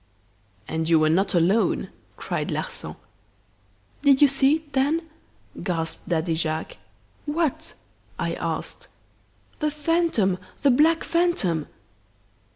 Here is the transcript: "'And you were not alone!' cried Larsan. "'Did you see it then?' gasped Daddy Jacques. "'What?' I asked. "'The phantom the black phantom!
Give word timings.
"'And 0.67 0.89
you 0.89 0.97
were 0.97 1.11
not 1.11 1.35
alone!' 1.35 1.89
cried 2.17 2.49
Larsan. 2.49 2.95
"'Did 4.01 4.19
you 4.19 4.27
see 4.27 4.55
it 4.55 4.73
then?' 4.73 5.07
gasped 5.61 6.09
Daddy 6.09 6.33
Jacques. 6.33 6.77
"'What?' 7.27 7.75
I 8.17 8.33
asked. 8.33 8.87
"'The 9.59 9.69
phantom 9.69 10.39
the 10.63 10.71
black 10.71 11.03
phantom! 11.03 11.67